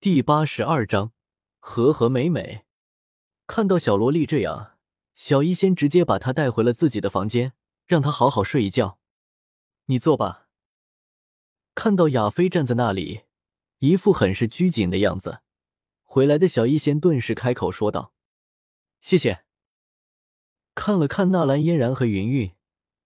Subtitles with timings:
[0.00, 1.12] 第八十二章
[1.58, 2.64] 和和美美。
[3.48, 4.78] 看到小萝莉这样，
[5.16, 9.00] 小医仙直接把她带回了自己的房间，让她好好睡一觉。
[9.86, 10.46] 你坐吧。
[11.74, 13.22] 看到亚飞站在那里，
[13.80, 15.40] 一副很是拘谨的样子，
[16.04, 18.12] 回来的小医仙顿时开口说道
[19.02, 19.42] ：“谢谢。”
[20.76, 22.52] 看了看纳兰嫣然和云云，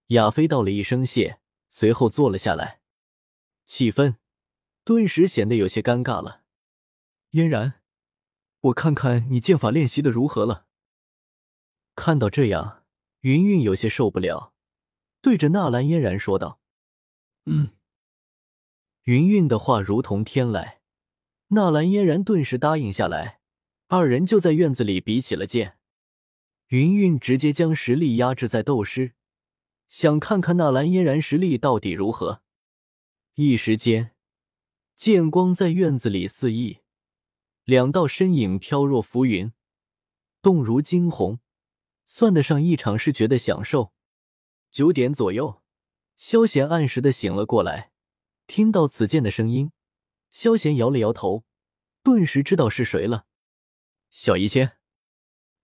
[0.09, 1.39] 亚飞道了一声谢，
[1.69, 2.81] 随后坐了下来，
[3.65, 4.17] 气氛
[4.83, 6.42] 顿时显得有些尴尬了。
[7.33, 7.81] 嫣然，
[8.61, 10.67] 我看看你剑法练习的如何了。
[11.95, 12.83] 看到这样，
[13.21, 14.53] 云云有些受不了，
[15.19, 16.59] 对着纳兰嫣然说道
[17.45, 17.71] ：“嗯。”
[19.05, 20.77] 云云的话如同天籁，
[21.47, 23.39] 纳兰嫣然顿时答应下来。
[23.87, 25.79] 二人就在院子里比起了剑，
[26.67, 29.15] 云云直接将实力压制在斗师，
[29.87, 32.43] 想看看纳兰嫣然实力到底如何。
[33.33, 34.11] 一时间，
[34.95, 36.82] 剑光在院子里四溢。
[37.63, 39.53] 两道身影飘若浮云，
[40.41, 41.39] 动如惊鸿，
[42.05, 43.93] 算得上一场视觉的享受。
[44.69, 45.61] 九点左右，
[46.17, 47.91] 萧贤按时的醒了过来，
[48.47, 49.71] 听到此剑的声音，
[50.29, 51.45] 萧贤摇了摇头，
[52.01, 53.27] 顿时知道是谁了。
[54.09, 54.77] 小医仙，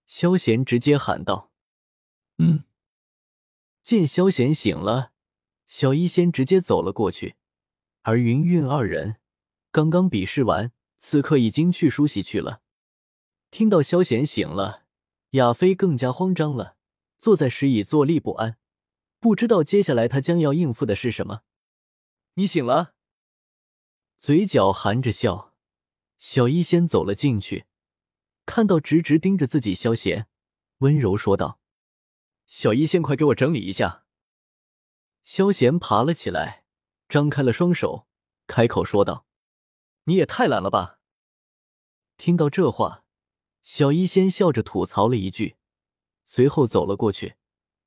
[0.05, 1.51] 萧贤直接喊道
[2.39, 2.63] ：“嗯。”
[3.83, 5.11] 见萧贤醒了，
[5.67, 7.35] 小医仙直接走了过去，
[8.03, 9.17] 而云韵二人
[9.71, 10.71] 刚刚比试完。
[10.99, 12.61] 此刻已经去梳洗去了。
[13.49, 14.83] 听到萧贤醒了，
[15.31, 16.75] 亚飞更加慌张了，
[17.17, 18.59] 坐在石椅坐立不安，
[19.19, 21.41] 不知道接下来他将要应付的是什么。
[22.35, 22.93] 你醒了，
[24.19, 25.55] 嘴角含着笑，
[26.17, 27.65] 小医仙走了进去，
[28.45, 30.27] 看到直直盯着自己萧贤，
[30.79, 31.59] 温柔说道
[32.45, 34.05] ：“小医仙，快给我整理一下。”
[35.23, 36.65] 萧贤爬了起来，
[37.07, 38.07] 张开了双手，
[38.45, 39.25] 开口说道。
[40.09, 40.99] 你也太懒了吧！
[42.17, 43.03] 听到这话，
[43.61, 45.57] 小医仙笑着吐槽了一句，
[46.25, 47.35] 随后走了过去，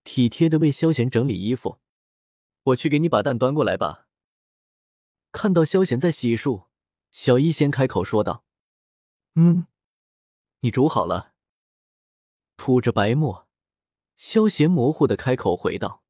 [0.05, 1.81] 体贴的为萧贤整理衣服。
[2.63, 4.07] 我去给你把蛋端过来吧。
[5.33, 6.67] 看到萧贤在洗漱，
[7.11, 8.45] 小医仙开口说道
[9.35, 9.67] ：“嗯，
[10.61, 11.35] 你煮好了。”
[12.57, 13.49] 吐着白沫，
[14.15, 16.05] 萧贤模糊的开口回道：“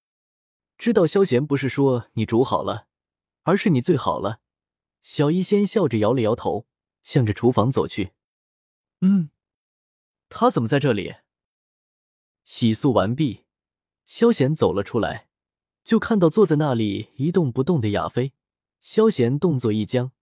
[0.76, 2.86] 知道萧贤不是说你煮好了，
[3.44, 4.40] 而是你最好了。”
[5.02, 6.66] 小医仙笑着摇了摇头，
[7.02, 8.12] 向着厨房走去。
[9.00, 9.30] 嗯，
[10.28, 11.16] 他怎么在这里？
[12.44, 13.44] 洗漱完毕，
[14.04, 15.28] 萧贤走了出来，
[15.84, 18.32] 就看到坐在那里一动不动的亚飞。
[18.80, 20.12] 萧贤动作一僵，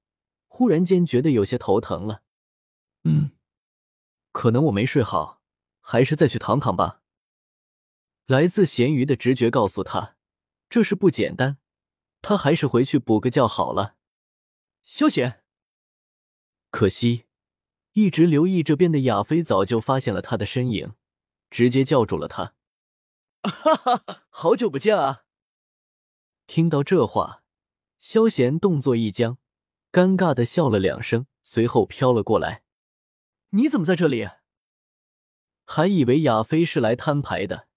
[0.46, 2.22] 忽然间觉得有些头疼了。
[3.04, 3.32] 嗯，
[4.32, 5.40] 可能我没睡好，
[5.80, 7.02] 还是再去躺躺吧。
[8.26, 10.16] 来自咸鱼的直觉告诉他，
[10.68, 11.58] 这事不简单，
[12.20, 13.96] 他还是回去补个觉好了。
[14.82, 15.44] 萧贤，
[16.70, 17.26] 可惜，
[17.92, 20.94] 一直留意这边的亚飞早就发现了他的身影，
[21.48, 22.54] 直接叫住了他。
[23.42, 25.24] 哈哈，好久不见啊！
[26.46, 27.44] 听到这话，
[27.98, 29.38] 萧贤动作一僵，
[29.92, 32.64] 尴尬的笑了两声，随后飘了过来。
[33.50, 34.28] 你怎么在这里？
[35.64, 37.68] 还以为亚飞是来摊牌的，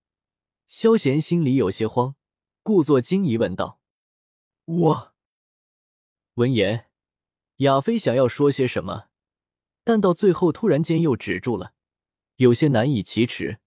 [0.66, 2.16] 萧贤心里有些慌，
[2.64, 3.80] 故作惊疑问道
[4.66, 5.14] ：“我。”
[6.36, 6.90] 闻言。
[7.64, 9.08] 亚飞想要说些什么，
[9.84, 11.74] 但到最后突然间又止住了，
[12.36, 13.60] 有些难以启齿。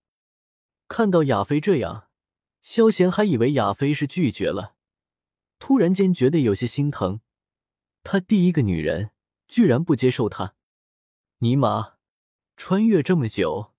[0.86, 2.08] 看到亚飞这样，
[2.60, 4.74] 萧贤还以为亚飞是拒绝了，
[5.58, 7.20] 突然间觉得有些心疼。
[8.02, 9.10] 他第一个女人
[9.48, 10.54] 居然不接受他，
[11.38, 11.94] 尼玛！
[12.56, 13.72] 穿越这么久，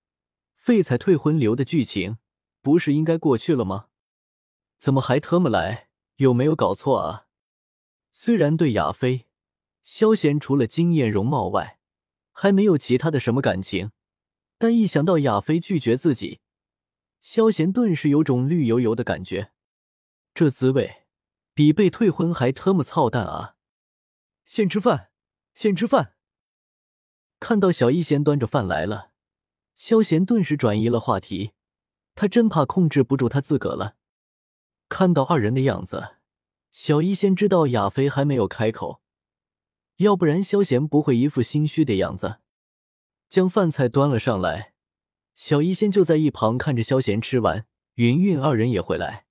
[0.53, 2.17] 废材退婚流的剧情
[2.61, 3.87] 不是应该过去了吗？
[4.77, 5.89] 怎么还特么来？
[6.17, 7.27] 有没有搞错啊？
[8.11, 9.26] 虽然对亚飞。
[9.87, 11.79] 萧贤除了惊艳容貌外，
[12.33, 13.91] 还没有其他的什么感情，
[14.57, 16.41] 但一想到亚飞拒绝自己，
[17.21, 19.53] 萧贤顿时有种绿油油的感觉，
[20.33, 21.05] 这滋味
[21.53, 23.55] 比被退婚还特么操蛋啊！
[24.43, 25.09] 先吃饭，
[25.53, 26.15] 先吃饭。
[27.39, 29.11] 看到小一贤端着饭来了，
[29.73, 31.53] 萧贤顿时转移了话题，
[32.13, 33.95] 他真怕控制不住他自个了。
[34.89, 36.17] 看到二人的样子，
[36.71, 39.01] 小一仙知道亚飞还没有开口。
[39.97, 42.39] 要不然，萧贤不会一副心虚的样子，
[43.29, 44.73] 将饭菜端了上来。
[45.33, 47.65] 小医仙就在一旁看着萧贤吃完。
[47.95, 49.25] 云韵二人也回来，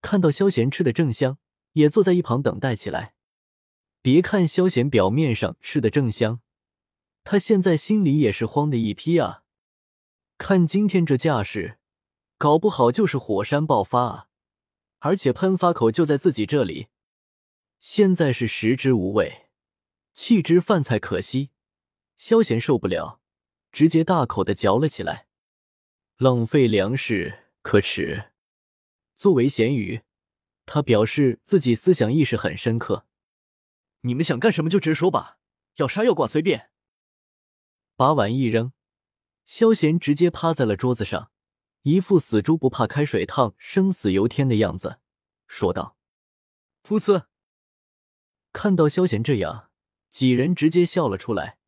[0.00, 1.38] 看到萧贤吃的正香，
[1.72, 3.14] 也坐在一旁等待起来。
[4.00, 6.40] 别看萧贤表面上吃的正香，
[7.24, 9.42] 他现在心里也是慌的一批啊！
[10.38, 11.78] 看今天这架势，
[12.38, 14.28] 搞不好就是火山爆发啊！
[15.00, 16.86] 而且喷发口就在自己这里，
[17.80, 19.45] 现在是食之无味。
[20.16, 21.50] 弃之饭菜可惜，
[22.16, 23.20] 萧贤受不了，
[23.70, 25.28] 直接大口的嚼了起来。
[26.16, 28.32] 浪费粮食，可耻！
[29.14, 30.00] 作为咸鱼，
[30.64, 33.06] 他表示自己思想意识很深刻。
[34.00, 35.38] 你们想干什么就直说吧，
[35.76, 36.70] 要杀要剐随便。
[37.94, 38.72] 把碗一扔，
[39.44, 41.30] 萧贤直接趴在了桌子上，
[41.82, 44.98] 一副死猪不怕开水烫、生死由天的样子，
[45.46, 45.98] 说道
[46.82, 47.26] ：“噗呲！”
[48.54, 49.65] 看到萧贤这样，
[50.16, 51.58] 几人直接笑了出来，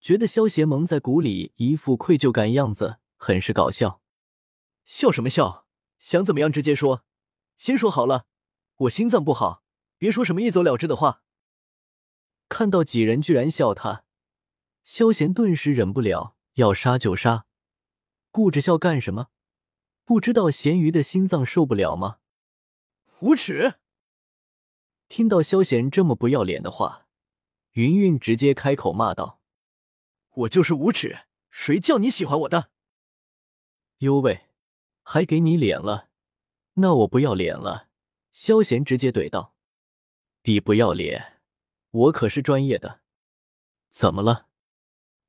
[0.00, 4.00] 觉得萧贤蒙在鼓里，一副愧疚感样子，很是搞笑。
[4.84, 5.66] 笑什么笑？
[5.98, 7.04] 想怎么样直接说，
[7.56, 8.26] 先说好了，
[8.76, 9.64] 我心脏不好，
[9.98, 11.24] 别说什么一走了之的话。
[12.48, 14.04] 看到几人居然笑他，
[14.84, 17.46] 萧贤顿时忍不了，要杀就杀，
[18.30, 19.30] 顾着笑干什么？
[20.04, 22.18] 不知道咸鱼的心脏受不了吗？
[23.18, 23.80] 无耻！
[25.08, 27.01] 听到萧贤这么不要脸的话，
[27.72, 29.40] 云云直接开口骂道
[30.34, 32.70] ：“我就是无耻，谁叫你喜欢我的？”
[33.98, 34.48] 哟喂，
[35.02, 36.08] 还给你脸了？
[36.74, 37.88] 那我不要脸了！
[38.30, 39.54] 萧贤直接怼道
[40.44, 41.40] ：“你不要脸，
[41.90, 43.00] 我可是专业的。
[43.90, 44.48] 怎么了？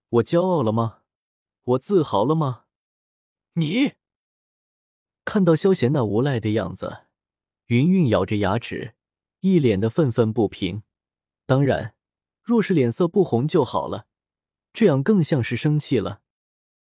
[0.10, 1.02] 我骄傲了吗？
[1.64, 2.66] 我自豪了吗？
[3.54, 3.94] 你
[5.26, 7.06] 看到萧贤那无赖的样子，
[7.68, 8.96] 云云咬着牙齿。
[9.42, 10.84] 一脸的愤愤不平，
[11.46, 11.93] 当然，
[12.44, 14.06] 若是脸色不红就好了，
[14.74, 16.22] 这样更像是生气了。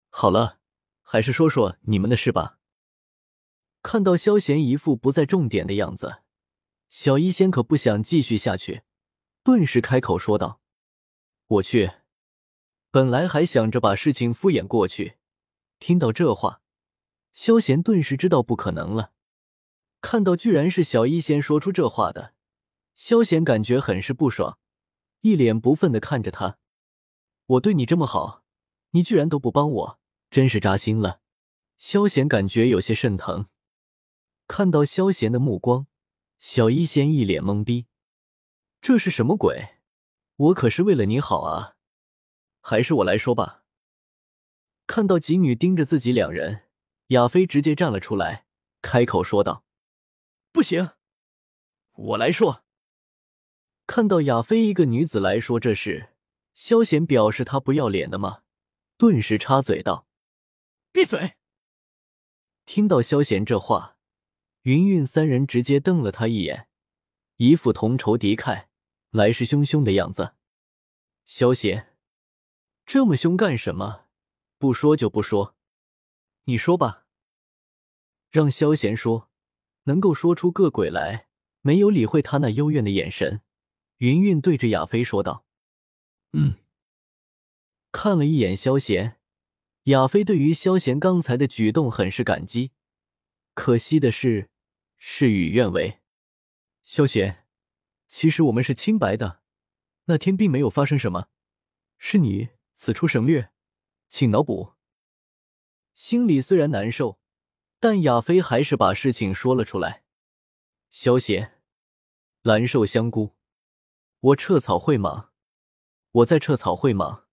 [0.09, 0.59] 好了，
[1.01, 2.59] 还是说说你们的事吧。
[3.81, 6.23] 看到萧贤一副不在重点的样子，
[6.89, 8.83] 小医仙可不想继续下去，
[9.43, 10.59] 顿时开口说道
[11.47, 11.91] ：“我去。”
[12.91, 15.17] 本来还想着把事情敷衍过去，
[15.79, 16.61] 听到这话，
[17.31, 19.11] 萧贤顿时知道不可能了。
[20.01, 22.33] 看到居然是小医仙说出这话的。
[22.95, 24.57] 萧贤感觉很是不爽，
[25.25, 26.59] 一脸不忿的看着他
[27.57, 28.43] ：“我对你这么好，
[28.91, 29.99] 你居然都不帮我，
[30.29, 31.19] 真是扎心了。”
[31.79, 33.47] 萧贤感觉有些肾疼。
[34.47, 35.87] 看到萧贤的目光，
[36.37, 37.87] 小医仙一脸懵逼
[38.79, 39.79] ：“这是什么鬼？
[40.35, 41.77] 我可是为了你好啊！
[42.61, 43.63] 还是我来说吧。”
[44.85, 46.65] 看到几女盯着自己两人，
[47.07, 48.45] 亚飞直接站了出来，
[48.83, 49.65] 开口说道
[50.53, 50.91] ：“不行，
[51.93, 52.61] 我来说。”
[53.87, 56.09] 看到亚飞一个女子来说这事，
[56.53, 58.41] 萧贤表示他不要脸的吗？
[58.97, 60.07] 顿时插嘴道
[60.91, 61.33] ：“闭嘴！”
[62.65, 63.97] 听到萧贤这话，
[64.63, 66.67] 云云三人直接瞪了他一眼，
[67.37, 68.65] 一副同仇敌忾、
[69.11, 70.33] 来势汹汹的样子。
[71.23, 71.95] 萧贤，
[72.85, 74.05] 这么凶干什么？
[74.57, 75.55] 不说就不说，
[76.45, 77.05] 你说吧。
[78.31, 79.29] 让萧贤说，
[79.83, 81.27] 能够说出个鬼来，
[81.61, 83.41] 没有理会他那幽怨的眼神。
[83.97, 85.45] 云云对着亚飞说道
[86.33, 86.55] ：“嗯。”
[87.91, 89.19] 看了一眼萧贤，
[89.83, 92.71] 亚飞对于萧贤刚才的举动很是感激。
[93.53, 94.49] 可惜的是，
[94.97, 96.01] 事与愿违。
[96.83, 97.45] 萧贤，
[98.07, 99.41] 其实我们是清白的，
[100.05, 101.29] 那天并没有发生什么，
[101.97, 103.51] 是你此处省略，
[104.09, 104.73] 请脑补。
[105.93, 107.21] 心里虽然难受，
[107.79, 110.03] 但亚飞还是把事情说了出来。
[110.89, 111.61] 萧贤，
[112.41, 113.34] 蓝瘦香菇。
[114.25, 115.29] 我撤草会吗，
[116.11, 117.25] 我在撤草会吗。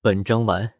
[0.00, 0.79] 本章完。